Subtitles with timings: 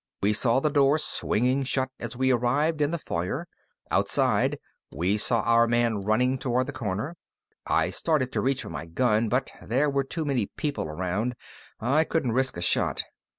[0.23, 3.45] We saw the door swinging shut as we arrived in the foyer.
[3.91, 4.57] Outside,
[4.91, 7.15] we saw our man running toward the corner.
[7.67, 11.35] I started to reach for my gun, but there were too many people around.
[11.79, 13.03] I couldn't risk a shot.